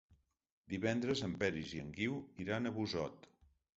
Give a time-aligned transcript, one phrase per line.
[0.73, 2.17] Divendres en Peris i en Guiu
[2.47, 3.29] iran a Busot.